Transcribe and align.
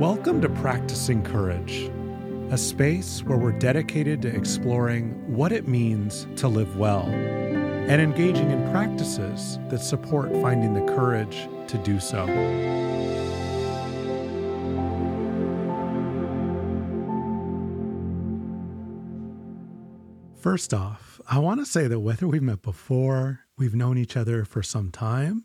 Welcome 0.00 0.40
to 0.40 0.48
Practicing 0.48 1.22
Courage, 1.22 1.90
a 2.50 2.56
space 2.56 3.22
where 3.22 3.36
we're 3.36 3.52
dedicated 3.52 4.22
to 4.22 4.34
exploring 4.34 5.10
what 5.30 5.52
it 5.52 5.68
means 5.68 6.26
to 6.36 6.48
live 6.48 6.78
well 6.78 7.02
and 7.02 8.00
engaging 8.00 8.50
in 8.50 8.66
practices 8.70 9.58
that 9.68 9.80
support 9.80 10.32
finding 10.40 10.72
the 10.72 10.80
courage 10.94 11.46
to 11.66 11.76
do 11.84 12.00
so. 12.00 12.24
First 20.40 20.72
off, 20.72 21.20
I 21.28 21.38
want 21.40 21.60
to 21.60 21.66
say 21.66 21.88
that 21.88 22.00
whether 22.00 22.26
we've 22.26 22.40
met 22.40 22.62
before, 22.62 23.40
we've 23.58 23.74
known 23.74 23.98
each 23.98 24.16
other 24.16 24.46
for 24.46 24.62
some 24.62 24.90
time, 24.90 25.44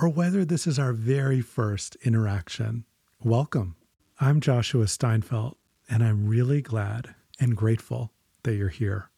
or 0.00 0.08
whether 0.08 0.46
this 0.46 0.66
is 0.66 0.78
our 0.78 0.94
very 0.94 1.42
first 1.42 1.96
interaction, 1.96 2.86
welcome. 3.20 3.76
I'm 4.22 4.38
Joshua 4.38 4.86
Steinfeld, 4.86 5.56
and 5.90 6.00
I'm 6.00 6.28
really 6.28 6.62
glad 6.62 7.16
and 7.40 7.56
grateful 7.56 8.12
that 8.44 8.54
you're 8.54 8.68
here. 8.68 9.10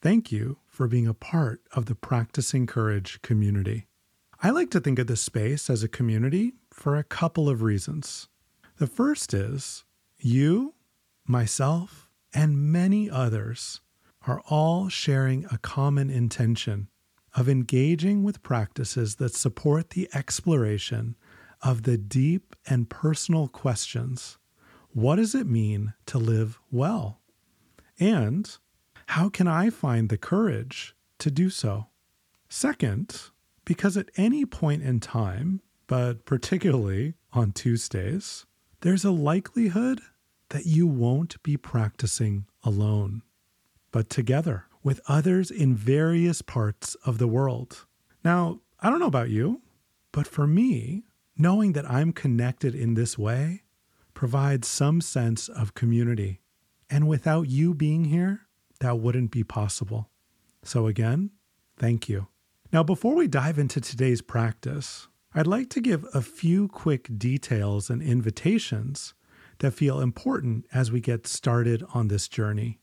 Thank 0.00 0.30
you 0.30 0.58
for 0.68 0.86
being 0.86 1.08
a 1.08 1.14
part 1.14 1.62
of 1.72 1.86
the 1.86 1.96
Practicing 1.96 2.68
Courage 2.68 3.20
community. 3.22 3.88
I 4.40 4.50
like 4.50 4.70
to 4.70 4.78
think 4.78 5.00
of 5.00 5.08
this 5.08 5.20
space 5.20 5.68
as 5.68 5.82
a 5.82 5.88
community 5.88 6.52
for 6.70 6.94
a 6.94 7.02
couple 7.02 7.48
of 7.48 7.62
reasons. 7.62 8.28
The 8.76 8.86
first 8.86 9.34
is 9.34 9.82
you, 10.20 10.74
myself, 11.26 12.08
and 12.32 12.70
many 12.70 13.10
others 13.10 13.80
are 14.28 14.42
all 14.48 14.88
sharing 14.88 15.44
a 15.46 15.58
common 15.58 16.08
intention 16.08 16.88
of 17.34 17.48
engaging 17.48 18.22
with 18.22 18.44
practices 18.44 19.16
that 19.16 19.34
support 19.34 19.90
the 19.90 20.08
exploration 20.14 21.16
of 21.62 21.82
the 21.82 21.98
deep 21.98 22.54
and 22.64 22.88
personal 22.88 23.48
questions 23.48 24.38
what 24.94 25.16
does 25.16 25.34
it 25.34 25.46
mean 25.46 25.94
to 26.06 26.18
live 26.18 26.58
well? 26.70 27.20
And 27.98 28.50
how 29.06 29.28
can 29.28 29.46
I 29.46 29.70
find 29.70 30.08
the 30.08 30.18
courage 30.18 30.94
to 31.18 31.30
do 31.30 31.50
so? 31.50 31.88
Second, 32.48 33.30
because 33.64 33.96
at 33.96 34.10
any 34.16 34.44
point 34.44 34.82
in 34.82 35.00
time, 35.00 35.60
but 35.86 36.24
particularly 36.24 37.14
on 37.32 37.52
Tuesdays, 37.52 38.46
there's 38.80 39.04
a 39.04 39.10
likelihood 39.10 40.00
that 40.50 40.66
you 40.66 40.86
won't 40.86 41.42
be 41.42 41.56
practicing 41.56 42.46
alone, 42.64 43.22
but 43.90 44.10
together 44.10 44.66
with 44.82 45.00
others 45.08 45.50
in 45.50 45.74
various 45.74 46.42
parts 46.42 46.94
of 47.06 47.18
the 47.18 47.28
world. 47.28 47.86
Now, 48.24 48.60
I 48.80 48.90
don't 48.90 49.00
know 49.00 49.06
about 49.06 49.30
you, 49.30 49.62
but 50.10 50.26
for 50.26 50.46
me, 50.46 51.04
knowing 51.36 51.72
that 51.72 51.90
I'm 51.90 52.12
connected 52.12 52.74
in 52.74 52.94
this 52.94 53.16
way 53.16 53.62
provides 54.22 54.68
some 54.68 55.00
sense 55.00 55.48
of 55.48 55.74
community. 55.74 56.40
And 56.88 57.08
without 57.08 57.48
you 57.48 57.74
being 57.74 58.04
here, 58.04 58.42
that 58.78 59.00
wouldn't 59.00 59.32
be 59.32 59.42
possible. 59.42 60.10
So, 60.62 60.86
again, 60.86 61.32
thank 61.76 62.08
you. 62.08 62.28
Now, 62.72 62.84
before 62.84 63.16
we 63.16 63.26
dive 63.26 63.58
into 63.58 63.80
today's 63.80 64.22
practice, 64.22 65.08
I'd 65.34 65.48
like 65.48 65.70
to 65.70 65.80
give 65.80 66.06
a 66.14 66.22
few 66.22 66.68
quick 66.68 67.08
details 67.18 67.90
and 67.90 68.00
invitations 68.00 69.12
that 69.58 69.72
feel 69.72 70.00
important 70.00 70.66
as 70.72 70.92
we 70.92 71.00
get 71.00 71.26
started 71.26 71.82
on 71.92 72.06
this 72.06 72.28
journey. 72.28 72.78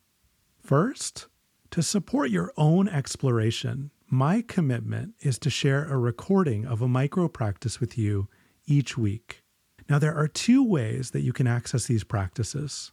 First, 0.62 1.28
to 1.72 1.82
support 1.82 2.32
your 2.32 2.52
own 2.58 2.90
exploration, 2.90 3.92
my 4.10 4.42
commitment 4.42 5.14
is 5.22 5.40
to 5.40 5.50
share 5.50 5.86
a 5.86 5.98
recording 5.98 6.66
of 6.66 6.82
a 6.82 6.90
micro 6.90 7.30
practice 7.30 7.80
with 7.80 7.98
you 7.98 8.28
each 8.66 8.98
week. 8.98 9.46
Now, 9.90 9.98
there 9.98 10.16
are 10.16 10.28
two 10.28 10.64
ways 10.64 11.12
that 11.12 11.22
you 11.22 11.34
can 11.34 11.48
access 11.48 11.88
these 11.88 12.04
practices. 12.04 12.92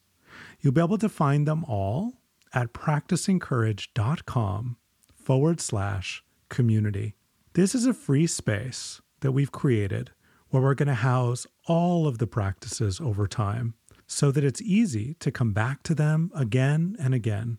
You'll 0.61 0.72
be 0.72 0.80
able 0.80 0.98
to 0.98 1.08
find 1.08 1.47
them 1.47 1.64
all 1.64 2.14
at 2.55 2.72
practicingcourage.com 2.72 4.77
forward 5.14 5.61
slash 5.61 6.24
community. 6.48 7.14
This 7.52 7.74
is 7.74 7.86
a 7.86 7.92
free 7.92 8.27
space 8.27 9.02
that 9.20 9.33
we've 9.33 9.52
created 9.52 10.12
where 10.48 10.62
we're 10.62 10.74
going 10.74 10.89
to 10.89 10.95
house 10.95 11.46
all 11.67 12.06
of 12.06 12.18
the 12.18 12.27
practices 12.27 13.01
over 13.01 13.27
time 13.27 13.74
so 14.06 14.30
that 14.30 14.45
it's 14.45 14.62
easy 14.62 15.14
to 15.14 15.30
come 15.30 15.52
back 15.52 15.83
to 15.83 15.95
them 15.95 16.30
again 16.35 16.96
and 16.98 17.12
again. 17.12 17.58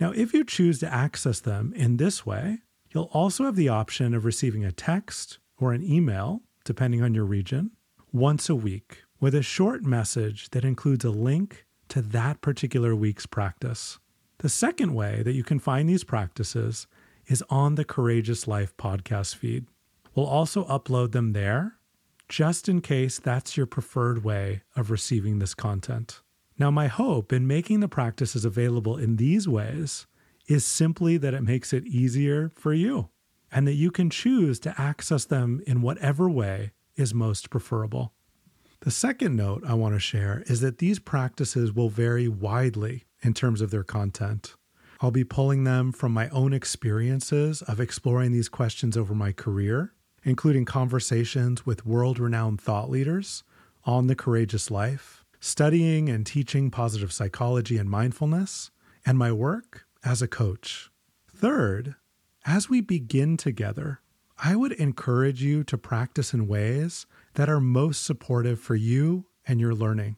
Now, 0.00 0.10
if 0.12 0.32
you 0.32 0.44
choose 0.44 0.80
to 0.80 0.92
access 0.92 1.38
them 1.38 1.72
in 1.76 1.98
this 1.98 2.26
way, 2.26 2.62
you'll 2.90 3.10
also 3.12 3.44
have 3.44 3.56
the 3.56 3.68
option 3.68 4.14
of 4.14 4.24
receiving 4.24 4.64
a 4.64 4.72
text 4.72 5.38
or 5.58 5.72
an 5.72 5.84
email, 5.84 6.40
depending 6.64 7.02
on 7.02 7.14
your 7.14 7.26
region, 7.26 7.72
once 8.12 8.50
a 8.50 8.54
week 8.54 9.04
with 9.20 9.34
a 9.34 9.42
short 9.42 9.82
message 9.82 10.50
that 10.50 10.66
includes 10.66 11.02
a 11.02 11.10
link 11.10 11.64
to 11.88 12.02
that 12.02 12.42
particular 12.42 12.94
week's 12.94 13.24
practice. 13.24 13.98
The 14.38 14.50
second 14.50 14.94
way 14.94 15.22
that 15.22 15.32
you 15.32 15.42
can 15.42 15.58
find 15.58 15.88
these 15.88 16.04
practices 16.04 16.86
is 17.26 17.42
on 17.48 17.76
the 17.76 17.86
Courageous 17.86 18.46
Life 18.46 18.76
podcast 18.76 19.36
feed. 19.36 19.64
We'll 20.14 20.26
also 20.26 20.64
upload 20.64 21.12
them 21.12 21.32
there 21.32 21.78
just 22.28 22.68
in 22.68 22.82
case 22.82 23.18
that's 23.18 23.56
your 23.56 23.64
preferred 23.64 24.24
way 24.24 24.60
of 24.76 24.90
receiving 24.90 25.38
this 25.38 25.54
content. 25.54 26.20
Now, 26.58 26.70
my 26.70 26.88
hope 26.88 27.32
in 27.32 27.46
making 27.46 27.80
the 27.80 27.88
practices 27.88 28.44
available 28.44 28.98
in 28.98 29.16
these 29.16 29.48
ways 29.48 30.06
is 30.48 30.66
simply 30.66 31.16
that 31.16 31.32
it 31.32 31.42
makes 31.42 31.72
it 31.72 31.86
easier 31.86 32.50
for 32.54 32.74
you 32.74 33.08
and 33.50 33.66
that 33.66 33.74
you 33.74 33.90
can 33.90 34.10
choose 34.10 34.58
to 34.60 34.78
access 34.78 35.24
them 35.24 35.62
in 35.66 35.80
whatever 35.80 36.28
way 36.28 36.72
is 36.96 37.14
most 37.14 37.50
preferable. 37.50 38.12
The 38.80 38.90
second 38.90 39.36
note 39.36 39.62
I 39.66 39.74
want 39.74 39.94
to 39.94 40.00
share 40.00 40.42
is 40.46 40.60
that 40.60 40.78
these 40.78 40.98
practices 40.98 41.72
will 41.72 41.88
vary 41.88 42.26
widely 42.26 43.04
in 43.22 43.32
terms 43.32 43.60
of 43.60 43.70
their 43.70 43.84
content. 43.84 44.56
I'll 45.00 45.10
be 45.10 45.24
pulling 45.24 45.64
them 45.64 45.92
from 45.92 46.12
my 46.12 46.28
own 46.28 46.52
experiences 46.52 47.62
of 47.62 47.80
exploring 47.80 48.32
these 48.32 48.48
questions 48.48 48.96
over 48.96 49.14
my 49.14 49.32
career, 49.32 49.94
including 50.24 50.64
conversations 50.64 51.66
with 51.66 51.86
world 51.86 52.18
renowned 52.18 52.60
thought 52.60 52.90
leaders 52.90 53.44
on 53.84 54.06
the 54.06 54.14
courageous 54.14 54.70
life, 54.70 55.24
studying 55.40 56.08
and 56.08 56.24
teaching 56.24 56.70
positive 56.70 57.12
psychology 57.12 57.78
and 57.78 57.90
mindfulness, 57.90 58.70
and 59.04 59.18
my 59.18 59.32
work 59.32 59.86
as 60.04 60.22
a 60.22 60.28
coach. 60.28 60.90
Third, 61.34 61.96
as 62.44 62.68
we 62.68 62.80
begin 62.80 63.36
together, 63.36 64.00
I 64.44 64.56
would 64.56 64.72
encourage 64.72 65.40
you 65.40 65.62
to 65.64 65.78
practice 65.78 66.34
in 66.34 66.48
ways 66.48 67.06
that 67.34 67.48
are 67.48 67.60
most 67.60 68.04
supportive 68.04 68.58
for 68.58 68.74
you 68.74 69.26
and 69.46 69.60
your 69.60 69.72
learning. 69.72 70.16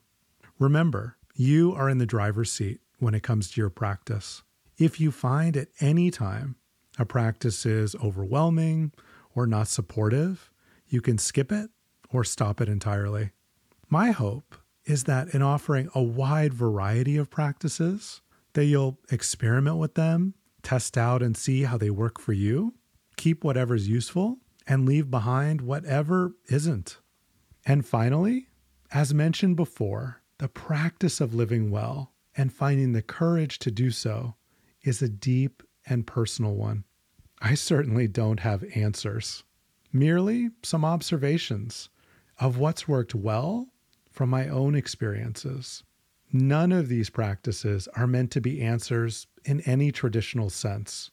Remember, 0.58 1.18
you 1.34 1.74
are 1.74 1.90
in 1.90 1.98
the 1.98 2.06
driver's 2.06 2.50
seat 2.50 2.80
when 2.98 3.14
it 3.14 3.22
comes 3.22 3.50
to 3.50 3.60
your 3.60 3.68
practice. 3.68 4.42
If 4.78 4.98
you 4.98 5.10
find 5.10 5.58
at 5.58 5.68
any 5.78 6.10
time 6.10 6.56
a 6.98 7.04
practice 7.04 7.66
is 7.66 7.94
overwhelming 7.96 8.92
or 9.34 9.46
not 9.46 9.68
supportive, 9.68 10.50
you 10.88 11.02
can 11.02 11.18
skip 11.18 11.52
it 11.52 11.68
or 12.10 12.24
stop 12.24 12.62
it 12.62 12.68
entirely. 12.68 13.32
My 13.90 14.10
hope 14.12 14.56
is 14.86 15.04
that 15.04 15.34
in 15.34 15.42
offering 15.42 15.90
a 15.94 16.02
wide 16.02 16.54
variety 16.54 17.18
of 17.18 17.28
practices, 17.28 18.22
that 18.54 18.64
you'll 18.64 18.98
experiment 19.10 19.76
with 19.76 19.96
them, 19.96 20.32
test 20.62 20.96
out 20.96 21.22
and 21.22 21.36
see 21.36 21.64
how 21.64 21.76
they 21.76 21.90
work 21.90 22.18
for 22.18 22.32
you, 22.32 22.72
keep 23.16 23.44
whatever's 23.44 23.88
useful 23.88 24.38
and 24.66 24.86
leave 24.86 25.10
behind 25.10 25.60
whatever 25.60 26.34
isn't. 26.48 26.98
And 27.66 27.86
finally, 27.86 28.48
as 28.92 29.14
mentioned 29.14 29.56
before, 29.56 30.22
the 30.38 30.48
practice 30.48 31.20
of 31.20 31.34
living 31.34 31.70
well 31.70 32.12
and 32.36 32.52
finding 32.52 32.92
the 32.92 33.02
courage 33.02 33.58
to 33.60 33.70
do 33.70 33.90
so 33.90 34.34
is 34.82 35.00
a 35.00 35.08
deep 35.08 35.62
and 35.86 36.06
personal 36.06 36.54
one. 36.54 36.84
I 37.40 37.54
certainly 37.54 38.08
don't 38.08 38.40
have 38.40 38.64
answers, 38.74 39.44
merely 39.92 40.50
some 40.62 40.84
observations 40.84 41.90
of 42.38 42.58
what's 42.58 42.88
worked 42.88 43.14
well 43.14 43.68
from 44.10 44.30
my 44.30 44.48
own 44.48 44.74
experiences. 44.74 45.82
None 46.32 46.72
of 46.72 46.88
these 46.88 47.10
practices 47.10 47.88
are 47.96 48.06
meant 48.06 48.30
to 48.32 48.40
be 48.40 48.60
answers 48.60 49.26
in 49.44 49.60
any 49.62 49.92
traditional 49.92 50.50
sense 50.50 51.10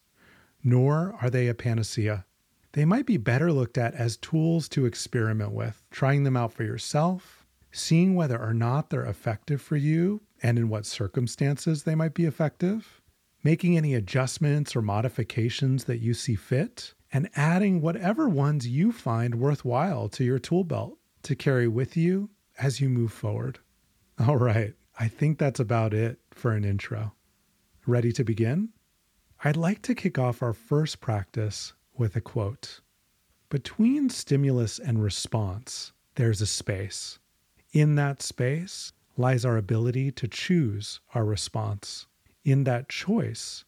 nor 0.64 1.16
are 1.22 1.30
they 1.30 1.48
a 1.48 1.54
panacea. 1.54 2.26
They 2.74 2.86
might 2.86 3.06
be 3.06 3.18
better 3.18 3.52
looked 3.52 3.78
at 3.78 3.94
as 3.96 4.18
tools 4.18 4.70
to 4.70 4.86
experiment 4.86 5.52
with, 5.52 5.84
trying 5.92 6.24
them 6.24 6.38
out 6.38 6.54
for 6.54 6.64
yourself, 6.64 7.46
seeing 7.72 8.16
whether 8.16 8.42
or 8.42 8.54
not 8.54 8.90
they're 8.90 9.06
effective 9.06 9.62
for 9.62 9.76
you 9.76 10.22
and 10.42 10.58
in 10.58 10.70
what 10.70 10.86
circumstances 10.86 11.84
they 11.84 11.96
might 11.96 12.14
be 12.14 12.26
effective, 12.26 13.02
making 13.44 13.78
any 13.78 13.94
adjustments 13.94 14.76
or 14.76 14.82
modifications 14.82 15.86
that 15.86 16.00
you 16.00 16.14
see 16.14 16.36
fit, 16.36 16.94
and 17.12 17.30
adding 17.36 17.82
whatever 17.82 18.30
ones 18.30 18.68
you 18.68 18.92
find 18.92 19.36
worthwhile 19.36 20.08
to 20.10 20.24
your 20.24 20.40
tool 20.40 20.64
belt 20.64 20.98
to 21.24 21.36
carry 21.36 21.68
with 21.68 21.98
you 21.98 22.30
as 22.58 22.80
you 22.80 22.90
move 22.90 23.12
forward. 23.12 23.60
All 24.20 24.38
right, 24.38 24.74
I 25.00 25.08
think 25.08 25.38
that's 25.38 25.60
about 25.60 25.94
it 25.94 26.20
for 26.32 26.52
an 26.52 26.64
intro. 26.64 27.14
Ready 27.86 28.12
to 28.14 28.24
begin? 28.24 28.70
I'd 29.44 29.58
like 29.58 29.82
to 29.84 29.96
kick 29.96 30.20
off 30.20 30.44
our 30.44 30.54
first 30.54 31.02
practice 31.02 31.74
with 31.98 32.16
a 32.16 32.22
quote 32.22 32.82
Between 33.50 34.08
stimulus 34.12 34.78
and 34.78 35.02
response, 35.02 35.94
there's 36.14 36.42
a 36.42 36.46
space. 36.46 37.18
In 37.74 37.96
that 37.96 38.22
space, 38.22 38.94
lies 39.18 39.44
our 39.44 39.58
ability 39.58 40.12
to 40.12 40.28
choose 40.28 41.00
our 41.16 41.26
response. 41.26 42.06
In 42.44 42.66
that 42.66 42.88
choice 42.88 43.66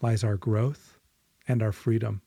lies 0.00 0.22
our 0.22 0.36
growth 0.36 1.00
and 1.48 1.60
our 1.60 1.72
freedom. 1.72 2.22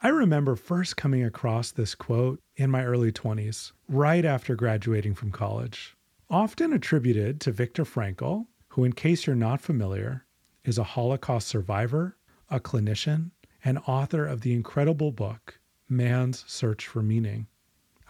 I 0.00 0.08
remember 0.08 0.54
first 0.54 0.96
coming 0.96 1.24
across 1.24 1.72
this 1.72 1.96
quote 1.96 2.38
in 2.54 2.70
my 2.70 2.84
early 2.84 3.10
20s, 3.10 3.72
right 3.88 4.24
after 4.24 4.54
graduating 4.54 5.16
from 5.16 5.32
college, 5.32 5.96
often 6.30 6.72
attributed 6.72 7.40
to 7.40 7.50
Viktor 7.50 7.84
Frankl, 7.84 8.46
who, 8.68 8.84
in 8.84 8.92
case 8.92 9.26
you're 9.26 9.34
not 9.34 9.60
familiar, 9.60 10.24
is 10.64 10.78
a 10.78 10.84
Holocaust 10.84 11.48
survivor, 11.48 12.16
a 12.48 12.60
clinician, 12.60 13.30
and 13.64 13.78
author 13.86 14.26
of 14.26 14.40
the 14.40 14.52
incredible 14.52 15.12
book, 15.12 15.60
Man's 15.88 16.44
Search 16.46 16.86
for 16.86 17.02
Meaning. 17.02 17.46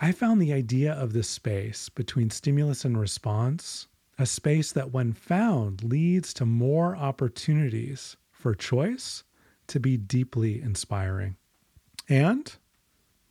I 0.00 0.12
found 0.12 0.40
the 0.40 0.52
idea 0.52 0.93
of 0.93 1.12
this 1.12 1.28
space 1.28 1.88
between 1.88 2.31
stimulus 2.31 2.84
and 2.84 2.99
response 2.99 3.88
a 4.19 4.26
space 4.26 4.72
that, 4.72 4.93
when 4.93 5.12
found, 5.12 5.82
leads 5.82 6.34
to 6.34 6.44
more 6.44 6.94
opportunities 6.96 8.16
for 8.31 8.54
choice 8.54 9.25
to 9.69 9.81
be 9.81 9.96
deeply 9.96 10.60
inspiring. 10.60 11.37
And 12.08 12.54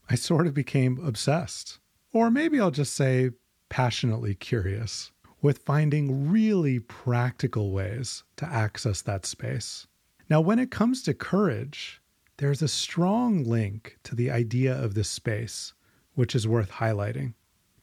I 0.09 0.15
sort 0.15 0.47
of 0.47 0.53
became 0.53 1.00
obsessed, 1.06 1.79
or 2.12 2.31
maybe 2.31 2.59
I'll 2.59 2.71
just 2.71 2.94
say 2.94 3.31
passionately 3.69 4.33
curious, 4.33 5.12
with 5.42 5.64
finding 5.64 6.30
really 6.30 6.80
practical 6.80 7.72
ways 7.72 8.24
to 8.38 8.46
access 8.46 9.02
that 9.02 9.26
space. 9.26 9.88
Now, 10.30 10.42
when 10.42 10.60
it 10.60 10.72
comes 10.72 11.02
to 11.04 11.14
courage, 11.14 12.02
there's 12.38 12.62
a 12.62 12.68
strong 12.68 13.44
link 13.44 13.98
to 14.04 14.16
the 14.16 14.32
idea 14.32 14.74
of 14.74 14.94
this 14.94 15.10
space, 15.10 15.74
which 16.14 16.36
is 16.36 16.48
worth 16.48 16.72
highlighting. 16.72 17.34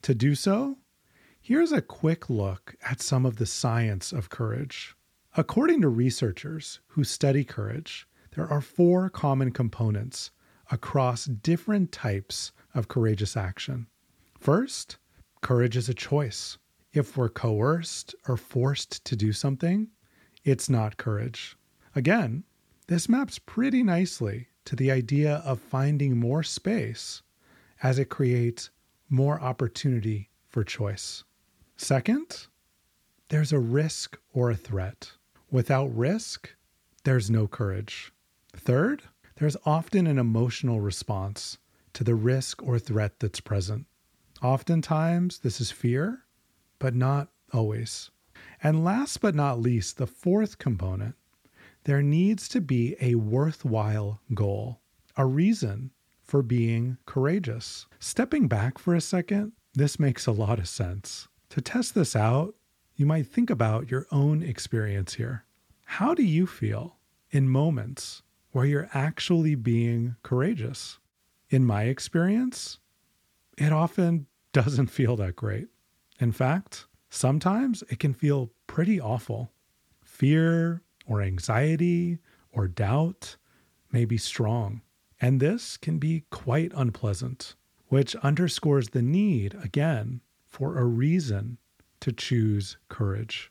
To 0.03 0.15
do 0.15 0.35
so, 0.35 0.79
here's 1.41 1.73
a 1.73 1.83
quick 1.83 2.31
look 2.31 2.77
at 2.89 3.01
some 3.01 3.27
of 3.27 3.37
the 3.37 3.47
science 3.47 4.13
of 4.13 4.31
courage. 4.31 4.95
According 5.37 5.83
to 5.83 5.89
researchers 5.89 6.81
who 6.89 7.05
study 7.05 7.45
courage, 7.45 8.09
there 8.35 8.49
are 8.49 8.61
four 8.61 9.11
common 9.11 9.51
components 9.51 10.31
across 10.71 11.25
different 11.25 11.93
types 11.93 12.53
of 12.75 12.89
courageous 12.89 13.37
action. 13.37 13.87
First, 14.39 14.99
courage 15.41 15.77
is 15.77 15.89
a 15.89 15.95
choice. 15.95 16.59
If 16.99 17.17
we're 17.17 17.29
coerced 17.29 18.17
or 18.27 18.37
forced 18.37 19.05
to 19.05 19.15
do 19.15 19.33
something, 19.33 19.87
it's 20.43 20.69
not 20.69 20.97
courage. 20.97 21.57
Again, 21.95 22.43
this 22.89 23.09
maps 23.09 23.39
pretty 23.39 23.85
nicely 23.85 24.49
to 24.65 24.75
the 24.75 24.91
idea 24.91 25.37
of 25.45 25.61
finding 25.61 26.17
more 26.17 26.43
space 26.43 27.23
as 27.85 28.01
it 28.01 28.07
creates 28.07 28.71
more 29.09 29.41
opportunity 29.41 30.31
for 30.49 30.65
choice. 30.65 31.23
Second, 31.77 32.49
there's 33.29 33.53
a 33.53 33.61
risk 33.61 34.19
or 34.33 34.51
a 34.51 34.57
threat. 34.57 35.13
Without 35.53 35.97
risk, 35.97 36.53
there's 37.05 37.31
no 37.31 37.47
courage. 37.47 38.13
Third, 38.57 39.05
there's 39.37 39.57
often 39.65 40.09
an 40.09 40.19
emotional 40.19 40.81
response 40.81 41.59
to 41.93 42.03
the 42.03 42.17
risk 42.17 42.61
or 42.61 42.81
threat 42.81 43.21
that's 43.21 43.39
present. 43.39 43.87
Oftentimes, 44.43 45.39
this 45.39 45.61
is 45.61 45.71
fear, 45.71 46.25
but 46.79 46.95
not 46.95 47.29
always. 47.53 48.11
And 48.63 48.85
last 48.85 49.21
but 49.21 49.35
not 49.35 49.61
least, 49.61 49.97
the 49.97 50.07
fourth 50.07 50.59
component 50.59 51.15
there 51.85 52.03
needs 52.03 52.49
to 52.49 52.61
be 52.61 52.97
a 53.01 53.15
worthwhile 53.15 54.21
goal, 54.35 54.81
a 55.17 55.25
reason 55.25 55.91
for 56.23 56.43
being 56.43 56.99
courageous. 57.07 57.87
Stepping 57.99 58.47
back 58.47 58.79
for 58.79 58.95
a 58.95 59.01
second, 59.01 59.53
this 59.75 59.99
makes 59.99 60.27
a 60.27 60.33
lot 60.33 60.59
of 60.59 60.69
sense. 60.69 61.29
To 61.51 61.63
test 61.63 61.95
this 61.95 62.15
out, 62.15 62.55
you 62.97 63.07
might 63.07 63.27
think 63.27 63.49
about 63.49 63.91
your 63.91 64.07
own 64.11 64.43
experience 64.43 65.15
here. 65.15 65.45
How 65.85 66.15
do 66.15 66.23
you 66.23 66.47
feel 66.47 66.99
in 67.31 67.49
moments 67.49 68.23
where 68.53 68.65
you're 68.65 68.91
actually 68.95 69.55
being 69.55 70.17
courageous. 70.23 70.99
In 71.51 71.65
my 71.65 71.85
experience, 71.85 72.79
it 73.57 73.73
often 73.73 74.27
doesn't 74.53 74.89
feel 74.89 75.17
that 75.17 75.37
great. 75.37 75.69
In 76.19 76.33
fact, 76.33 76.87
sometimes 77.11 77.83
it 77.89 77.99
can 77.99 78.15
feel 78.15 78.51
pretty 78.67 79.01
awful. 79.01 79.53
Fear 80.03 80.83
or 81.07 81.23
anxiety 81.23 82.19
or 82.51 82.67
doubt 82.69 83.37
may 83.93 84.05
be 84.05 84.19
strong, 84.19 84.83
and 85.21 85.41
this 85.41 85.77
can 85.77 85.99
be 85.99 86.25
quite 86.31 86.73
unpleasant, 86.75 87.55
which 87.87 88.17
underscores 88.17 88.91
the 88.91 89.03
need, 89.03 89.55
again, 89.63 90.21
for 90.47 90.79
a 90.79 90.85
reason 90.85 91.59
to 92.01 92.13
choose 92.13 92.77
courage. 92.89 93.51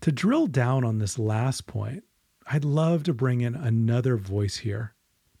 To 0.00 0.12
drill 0.12 0.46
down 0.46 0.84
on 0.84 0.98
this 0.98 1.18
last 1.18 1.66
point, 1.66 2.04
I'd 2.46 2.64
love 2.64 3.02
to 3.04 3.12
bring 3.12 3.40
in 3.40 3.54
another 3.54 4.16
voice 4.16 4.58
here. 4.58 4.94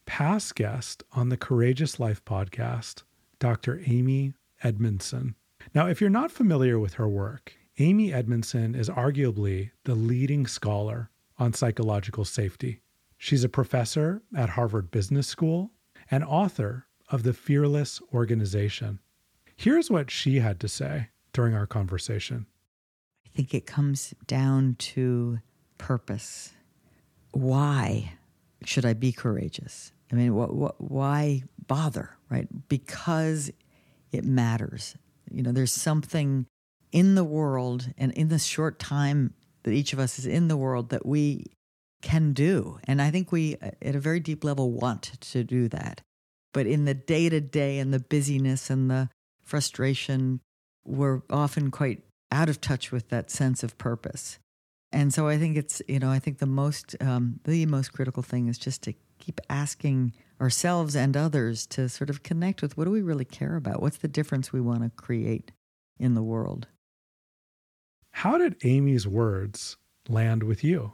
Past 0.04 0.54
guest 0.54 1.02
on 1.12 1.28
the 1.28 1.36
Courageous 1.36 1.98
Life 2.00 2.24
podcast, 2.24 3.02
Dr. 3.38 3.80
Amy 3.86 4.34
Edmondson. 4.62 5.34
Now, 5.74 5.86
if 5.86 6.00
you're 6.00 6.10
not 6.10 6.30
familiar 6.30 6.78
with 6.78 6.94
her 6.94 7.08
work, 7.08 7.54
Amy 7.78 8.12
Edmondson 8.12 8.74
is 8.74 8.88
arguably 8.88 9.70
the 9.84 9.94
leading 9.94 10.46
scholar 10.46 11.10
on 11.38 11.52
psychological 11.52 12.24
safety. 12.24 12.80
She's 13.16 13.44
a 13.44 13.48
professor 13.48 14.22
at 14.36 14.50
Harvard 14.50 14.90
Business 14.90 15.26
School 15.26 15.72
and 16.10 16.24
author 16.24 16.86
of 17.10 17.22
The 17.22 17.32
Fearless 17.32 18.00
Organization. 18.12 19.00
Here's 19.56 19.90
what 19.90 20.10
she 20.10 20.38
had 20.40 20.60
to 20.60 20.68
say 20.68 21.08
during 21.32 21.54
our 21.54 21.66
conversation. 21.66 22.46
I 23.26 23.28
think 23.36 23.54
it 23.54 23.66
comes 23.66 24.14
down 24.26 24.76
to 24.78 25.38
purpose 25.78 26.52
why 27.32 28.14
should 28.64 28.84
I 28.84 28.94
be 28.94 29.12
courageous? 29.12 29.92
I 30.10 30.16
mean, 30.16 30.34
what, 30.34 30.54
what, 30.54 30.80
why 30.80 31.42
bother, 31.66 32.16
right? 32.30 32.48
Because 32.68 33.50
it 34.10 34.24
matters. 34.24 34.96
You 35.30 35.42
know, 35.42 35.52
there's 35.52 35.72
something 35.72 36.46
in 36.92 37.14
the 37.14 37.24
world 37.24 37.92
and 37.98 38.12
in 38.12 38.28
the 38.28 38.38
short 38.38 38.78
time 38.78 39.34
that 39.62 39.72
each 39.72 39.92
of 39.92 39.98
us 39.98 40.18
is 40.18 40.26
in 40.26 40.48
the 40.48 40.56
world 40.56 40.90
that 40.90 41.04
we 41.04 41.46
can 42.02 42.32
do. 42.32 42.78
And 42.84 43.02
I 43.02 43.10
think 43.10 43.32
we, 43.32 43.56
uh, 43.56 43.70
at 43.82 43.96
a 43.96 44.00
very 44.00 44.20
deep 44.20 44.44
level, 44.44 44.70
want 44.70 45.02
to 45.20 45.44
do 45.44 45.68
that. 45.68 46.00
But 46.54 46.66
in 46.66 46.84
the 46.84 46.94
day 46.94 47.28
to 47.28 47.40
day 47.40 47.78
and 47.78 47.92
the 47.92 47.98
busyness 47.98 48.70
and 48.70 48.90
the 48.90 49.10
frustration, 49.42 50.40
we're 50.84 51.22
often 51.30 51.70
quite 51.70 52.02
out 52.30 52.48
of 52.48 52.60
touch 52.60 52.92
with 52.92 53.08
that 53.08 53.30
sense 53.30 53.62
of 53.62 53.76
purpose. 53.78 54.38
And 54.90 55.12
so 55.12 55.28
I 55.28 55.36
think 55.36 55.56
it's, 55.56 55.82
you 55.86 55.98
know, 55.98 56.10
I 56.10 56.18
think 56.18 56.38
the 56.38 56.46
most, 56.46 56.96
um, 57.00 57.40
the 57.44 57.66
most 57.66 57.92
critical 57.92 58.22
thing 58.22 58.48
is 58.48 58.58
just 58.58 58.82
to 58.82 58.94
keep 59.18 59.40
asking 59.50 60.14
ourselves 60.40 60.96
and 60.96 61.16
others 61.16 61.66
to 61.66 61.88
sort 61.88 62.10
of 62.10 62.22
connect 62.22 62.62
with 62.62 62.76
what 62.76 62.84
do 62.84 62.90
we 62.90 63.02
really 63.02 63.24
care 63.24 63.56
about? 63.56 63.82
What's 63.82 63.98
the 63.98 64.08
difference 64.08 64.52
we 64.52 64.60
want 64.60 64.82
to 64.82 64.90
create 64.90 65.52
in 65.98 66.14
the 66.14 66.22
world? 66.22 66.68
How 68.12 68.38
did 68.38 68.56
Amy's 68.64 69.06
words 69.06 69.76
land 70.08 70.42
with 70.42 70.64
you? 70.64 70.92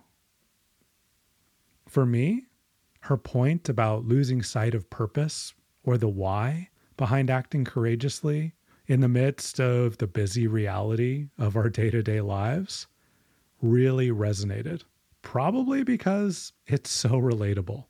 For 1.88 2.04
me, 2.04 2.46
her 3.00 3.16
point 3.16 3.68
about 3.68 4.04
losing 4.04 4.42
sight 4.42 4.74
of 4.74 4.90
purpose 4.90 5.54
or 5.84 5.98
the 5.98 6.08
why 6.08 6.70
behind 6.96 7.30
acting 7.30 7.64
courageously 7.64 8.54
in 8.86 9.00
the 9.00 9.08
midst 9.08 9.60
of 9.60 9.98
the 9.98 10.06
busy 10.06 10.46
reality 10.46 11.28
of 11.38 11.56
our 11.56 11.68
day 11.68 11.90
to 11.90 12.02
day 12.02 12.20
lives 12.20 12.86
really 13.64 14.10
resonated, 14.10 14.82
probably 15.22 15.82
because 15.82 16.52
it's 16.66 16.90
so 16.90 17.10
relatable. 17.10 17.86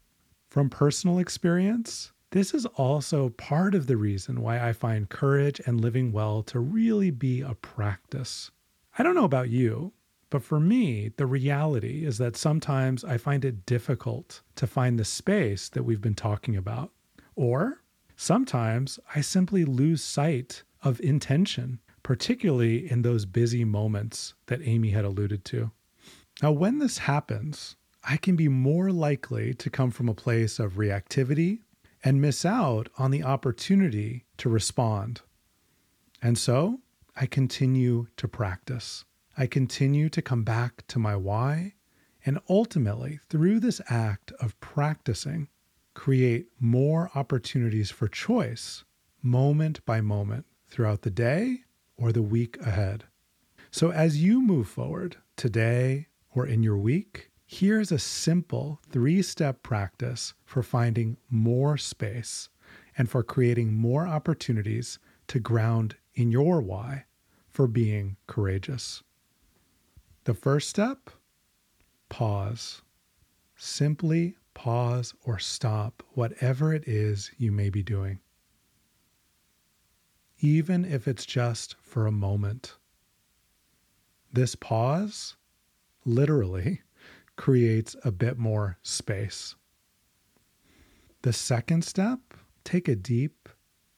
From 0.49 0.71
personal 0.71 1.19
experience, 1.19 2.13
this 2.31 2.55
is 2.55 2.65
also 2.67 3.31
part 3.31 3.75
of 3.75 3.87
the 3.87 3.97
reason 3.97 4.41
why 4.41 4.67
I 4.67 4.73
find 4.73 5.09
courage 5.09 5.61
and 5.67 5.81
living 5.81 6.13
well 6.13 6.43
to 6.45 6.61
really 6.61 7.11
be 7.11 7.41
a 7.41 7.55
practice. 7.55 8.51
I 8.99 9.03
don't 9.03 9.17
know 9.17 9.25
about 9.25 9.51
you, 9.51 9.93
but 10.31 10.43
for 10.43 10.61
me, 10.61 11.13
the 11.17 11.27
reality 11.27 12.05
is 12.05 12.19
that 12.19 12.37
sometimes 12.37 13.05
I 13.05 13.19
find 13.19 13.45
it 13.45 13.67
difficult 13.67 14.43
to 14.57 14.67
find 14.67 14.99
the 14.99 15.05
space 15.05 15.69
that 15.71 15.85
we've 15.85 16.01
been 16.01 16.15
talking 16.15 16.57
about. 16.57 16.91
Or 17.37 17.83
sometimes 18.17 18.99
I 19.15 19.21
simply 19.21 19.65
lose 19.65 20.03
sight 20.03 20.63
of 20.83 21.01
intention 21.01 21.81
particularly 22.05 22.89
in 22.89 23.03
those 23.03 23.25
busy 23.25 23.65
moments 23.65 24.35
that 24.47 24.61
Amy 24.63 24.91
had 24.91 25.05
alluded 25.05 25.45
to. 25.47 25.73
Now, 26.41 26.53
when 26.53 26.79
this 26.79 26.99
happens, 26.99 27.77
I 28.05 28.19
can 28.19 28.37
be 28.37 28.49
more 28.49 28.93
likely 28.93 29.55
to 29.55 29.71
come 29.71 29.91
from 29.91 30.09
a 30.09 30.15
place 30.15 30.61
of 30.61 30.75
reactivity 30.75 31.61
and 32.05 32.21
miss 32.21 32.45
out 32.45 32.91
on 32.99 33.11
the 33.11 33.25
opportunity 33.25 34.27
to 34.37 34.51
respond. 34.51 35.23
And 36.23 36.37
so 36.37 36.81
I 37.17 37.27
continue 37.27 38.09
to 38.19 38.29
practice. 38.29 39.05
I 39.39 39.47
continue 39.47 40.11
to 40.11 40.23
come 40.23 40.45
back 40.45 40.87
to 40.89 40.99
my 40.99 41.17
why, 41.17 41.75
and 42.27 42.39
ultimately, 42.49 43.21
through 43.29 43.61
this 43.61 43.81
act 43.89 44.31
of 44.41 44.59
practicing, 44.61 45.49
create 45.95 46.49
more 46.61 47.11
opportunities 47.15 47.91
for 47.91 48.09
choice 48.09 48.85
moment 49.23 49.85
by 49.87 50.03
moment 50.03 50.45
throughout 50.69 51.03
the 51.03 51.11
day 51.11 51.65
or 51.97 52.13
the 52.13 52.23
week 52.23 52.59
ahead. 52.61 53.05
So, 53.71 53.91
as 53.91 54.23
you 54.23 54.41
move 54.41 54.69
forward 54.69 55.17
today 55.37 56.09
or 56.31 56.47
in 56.47 56.63
your 56.63 56.79
week, 56.79 57.31
here's 57.47 57.93
a 57.93 57.99
simple 57.99 58.81
three 58.91 59.23
step 59.23 59.63
practice 59.63 60.35
for 60.45 60.63
finding 60.63 61.17
more 61.31 61.77
space 61.77 62.49
and 62.97 63.09
for 63.09 63.23
creating 63.23 63.75
more 63.75 64.07
opportunities 64.07 64.99
to 65.29 65.41
ground 65.41 65.97
in 66.15 66.31
your 66.31 66.61
why 66.61 67.05
for 67.49 67.67
being 67.67 68.17
courageous. 68.27 69.03
The 70.25 70.35
first 70.35 70.69
step 70.69 71.11
pause. 72.09 72.83
Simply 73.57 74.37
pause 74.55 75.15
or 75.25 75.39
stop 75.39 76.03
whatever 76.15 76.73
it 76.73 76.87
is 76.87 77.31
you 77.39 77.53
may 77.53 77.71
be 77.71 77.83
doing, 77.83 78.21
even 80.45 80.85
if 80.85 81.09
it's 81.09 81.25
just 81.25 81.75
for 81.81 82.07
a 82.07 82.13
moment. 82.13 82.75
This 84.31 84.55
pause 84.55 85.37
literally 86.05 86.83
creates 87.35 87.97
a 88.05 88.13
bit 88.13 88.37
more 88.37 88.77
space. 88.83 89.55
The 91.23 91.33
second 91.33 91.83
step 91.83 92.19
take 92.63 92.89
a 92.89 92.95
deep 92.95 93.49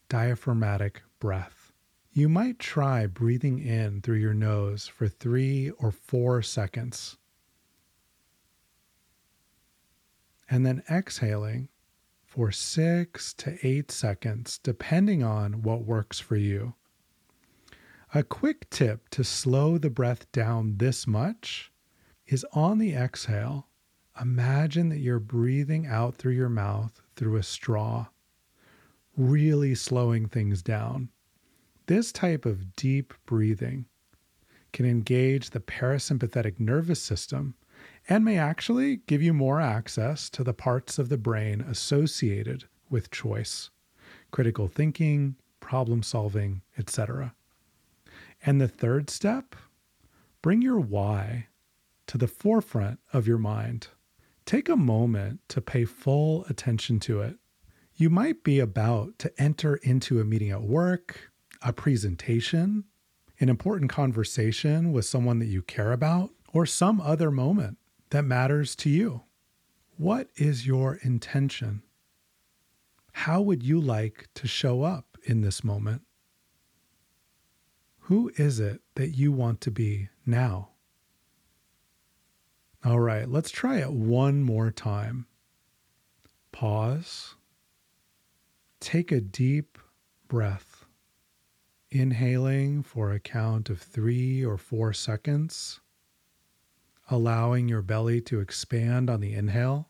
diaphragmatic 0.09 1.03
breath. 1.19 1.73
You 2.13 2.29
might 2.29 2.61
try 2.61 3.07
breathing 3.07 3.59
in 3.59 4.01
through 4.01 4.19
your 4.19 4.33
nose 4.33 4.87
for 4.87 5.09
three 5.09 5.71
or 5.71 5.91
four 5.91 6.43
seconds. 6.43 7.17
And 10.49 10.65
then 10.65 10.85
exhaling 10.89 11.71
for 12.37 12.53
six 12.53 13.33
to 13.33 13.57
eight 13.67 13.91
seconds, 13.91 14.59
depending 14.63 15.23
on 15.23 15.63
what 15.63 15.87
works 15.87 16.21
for 16.21 16.37
you. 16.37 16.75
A 18.15 18.23
quick 18.23 18.69
tip 18.69 19.09
to 19.09 19.25
slow 19.25 19.79
the 19.79 19.89
breath 19.89 20.31
down 20.33 20.77
this 20.77 21.07
much 21.07 21.73
is 22.27 22.45
on 22.53 22.77
the 22.77 22.93
exhale, 22.93 23.69
imagine 24.21 24.91
that 24.91 24.99
you're 24.99 25.19
breathing 25.19 25.87
out 25.87 26.17
through 26.17 26.35
your 26.35 26.51
mouth 26.51 27.01
through 27.17 27.37
a 27.37 27.43
straw, 27.43 28.09
really 29.17 29.75
slowing 29.75 30.29
things 30.29 30.63
down. 30.63 31.09
This 31.87 32.13
type 32.13 32.45
of 32.45 32.77
deep 32.77 33.15
breathing 33.25 33.87
can 34.75 34.85
engage 34.85 35.49
the 35.49 35.61
parasympathetic 35.61 36.61
nervous 36.61 37.01
system 37.01 37.55
and 38.09 38.25
may 38.25 38.39
actually 38.39 38.97
give 39.07 39.23
you 39.23 39.33
more 39.33 39.61
access 39.61 40.31
to 40.31 40.45
the 40.45 40.55
parts 40.55 40.99
of 40.99 41.09
the 41.09 41.19
brain 41.19 41.61
associated 41.61 42.65
with 42.89 43.11
choice, 43.11 43.71
critical 44.31 44.69
thinking, 44.69 45.37
problem 45.61 46.03
solving, 46.03 46.63
etc. 46.79 47.35
And 48.45 48.61
the 48.61 48.69
third 48.69 49.11
step, 49.11 49.57
bring 50.43 50.63
your 50.63 50.79
why 50.79 51.49
to 52.07 52.19
the 52.19 52.29
forefront 52.29 53.01
of 53.13 53.27
your 53.27 53.39
mind. 53.39 53.89
Take 54.45 54.69
a 54.69 54.77
moment 54.77 55.41
to 55.49 55.61
pay 55.61 55.85
full 55.85 56.45
attention 56.45 57.01
to 57.01 57.21
it. 57.21 57.37
You 57.97 58.11
might 58.11 58.45
be 58.45 58.61
about 58.61 59.19
to 59.21 59.33
enter 59.43 59.77
into 59.77 60.21
a 60.21 60.25
meeting 60.25 60.51
at 60.51 60.63
work, 60.63 61.33
a 61.63 61.73
presentation, 61.73 62.85
an 63.41 63.49
important 63.49 63.91
conversation 63.91 64.93
with 64.93 65.05
someone 65.05 65.41
that 65.41 65.47
you 65.47 65.63
care 65.63 65.93
about, 65.93 66.31
or 66.57 66.65
some 66.65 67.03
other 67.03 67.31
moment 67.31 67.77
that 68.09 68.23
matters 68.23 68.75
to 68.75 68.89
you. 68.89 69.21
What 69.99 70.31
is 70.37 70.67
your 70.67 70.95
intention? 71.03 71.83
How 73.13 73.43
would 73.43 73.63
you 73.63 73.79
like 73.79 74.29
to 74.37 74.49
show 74.49 74.83
up 74.83 75.19
in 75.25 75.43
this 75.43 75.63
moment? 75.63 76.01
Who 77.99 78.33
is 78.37 78.59
it 78.59 78.81
that 78.95 79.11
you 79.11 79.33
want 79.33 79.61
to 79.63 79.71
be 79.71 80.09
now? 80.25 80.71
All 82.83 83.01
right, 83.01 83.29
let's 83.29 83.51
try 83.51 83.77
it 83.77 83.93
one 83.93 84.43
more 84.43 84.71
time. 84.71 85.27
Pause. 86.53 87.35
Take 88.81 89.13
a 89.13 89.21
deep 89.21 89.77
breath, 90.27 90.87
inhaling 91.91 92.83
for 92.83 93.13
a 93.13 93.21
count 93.21 93.69
of 93.69 93.79
three 93.79 94.43
or 94.43 94.57
four 94.57 94.95
seconds, 94.95 95.81
allowing 97.09 97.69
your 97.69 97.83
belly 97.83 98.21
to 98.21 98.41
expand 98.41 99.09
on 99.09 99.21
the 99.21 99.35
inhale. 99.35 99.89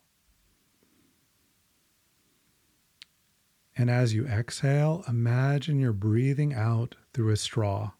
And 3.75 3.89
as 3.89 4.13
you 4.13 4.25
exhale, 4.25 5.03
imagine 5.07 5.79
you're 5.79 5.93
breathing 5.93 6.53
out 6.53 6.95
through 7.13 7.31
a 7.31 7.37
straw, 7.37 7.91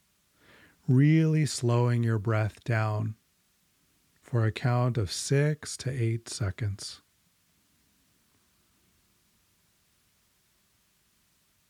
really 0.88 1.45
slowing 1.45 2.03
your 2.03 2.17
breath 2.17 2.63
down 2.63 3.15
for 4.21 4.45
a 4.45 4.51
count 4.51 4.97
of 4.97 5.12
six 5.12 5.77
to 5.77 5.91
eight 5.91 6.29
seconds. 6.29 7.01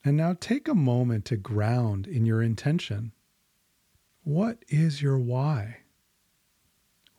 And 0.05 0.15
now 0.15 0.35
take 0.39 0.69
a 0.69 0.73
moment 0.73 1.25
to 1.25 1.35
ground 1.35 2.07
in 2.07 2.25
your 2.25 2.41
intention. 2.41 3.11
What 4.23 4.63
is 4.69 5.01
your 5.01 5.19
why? 5.19 5.79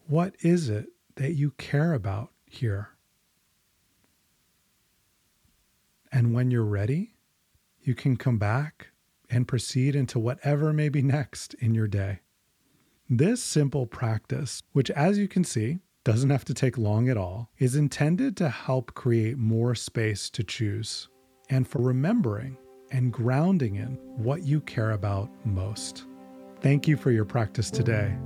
What 0.09 0.37
is 0.41 0.71
it 0.71 0.87
that 1.17 1.35
you 1.35 1.51
care 1.51 1.93
about 1.93 2.31
here? 2.47 2.97
And 6.11 6.33
when 6.33 6.51
you're 6.51 6.65
ready, 6.65 7.13
you 7.83 7.95
can 7.95 8.17
come 8.17 8.39
back 8.39 8.87
and 9.29 9.47
proceed 9.47 9.95
into 9.95 10.19
whatever 10.19 10.73
may 10.73 10.89
be 10.89 11.03
next 11.03 11.53
in 11.55 11.75
your 11.75 11.89
day. 11.89 12.21
This 13.11 13.43
simple 13.43 13.87
practice, 13.87 14.63
which 14.73 14.91
as 14.93 15.19
you 15.19 15.29
can 15.29 15.45
see, 15.45 15.81
doesn't 16.05 16.31
have 16.31 16.47
to 16.47 16.55
take 16.55 16.79
long 16.79 17.11
at 17.11 17.19
all, 17.19 17.51
is 17.59 17.77
intended 17.77 18.35
to 18.39 18.49
help 18.49 18.95
create 18.95 19.37
more 19.37 19.75
space 19.75 20.31
to 20.31 20.43
choose 20.43 21.11
and 21.51 21.69
for 21.69 21.83
remembering 21.83 22.57
and 22.91 23.13
grounding 23.13 23.75
in 23.75 23.99
what 24.17 24.43
you 24.43 24.63
care 24.63 24.93
about 24.93 25.29
most. 25.45 26.07
Thank 26.63 26.89
you 26.89 26.97
for 26.97 27.11
your 27.11 27.27
practice 27.27 27.71
today. 27.71 28.17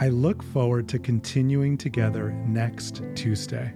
I 0.00 0.08
look 0.08 0.42
forward 0.42 0.88
to 0.88 0.98
continuing 0.98 1.76
together 1.76 2.32
next 2.46 3.02
Tuesday. 3.14 3.72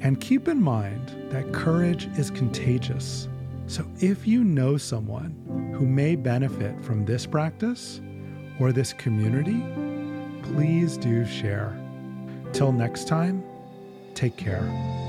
And 0.00 0.20
keep 0.20 0.48
in 0.48 0.60
mind 0.60 1.30
that 1.30 1.52
courage 1.52 2.08
is 2.18 2.30
contagious. 2.30 3.28
So 3.66 3.86
if 4.00 4.26
you 4.26 4.44
know 4.44 4.76
someone 4.76 5.72
who 5.74 5.86
may 5.86 6.16
benefit 6.16 6.84
from 6.84 7.04
this 7.04 7.24
practice, 7.24 8.00
or 8.60 8.72
this 8.72 8.92
community, 8.92 9.62
please 10.42 10.96
do 10.96 11.24
share. 11.24 11.76
Till 12.52 12.72
next 12.72 13.08
time, 13.08 13.42
take 14.14 14.36
care. 14.36 15.03